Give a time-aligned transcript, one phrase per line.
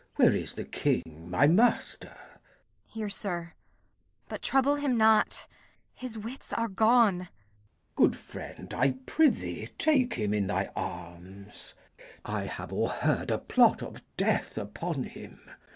[0.15, 2.07] Where is the King my master?
[2.17, 2.41] Kent.
[2.87, 3.53] Here, sir;
[4.27, 5.47] but trouble him not;
[5.93, 7.29] his wits are gone.
[7.95, 8.07] Glou.
[8.09, 11.75] Good friend, I prithee take him in thy arms.
[12.25, 15.39] I have o'erheard a plot of death upon him.